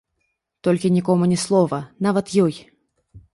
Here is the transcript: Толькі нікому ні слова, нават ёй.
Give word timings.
Толькі 0.67 0.89
нікому 0.95 1.23
ні 1.33 1.37
слова, 1.43 1.79
нават 2.07 2.33
ёй. 2.47 2.55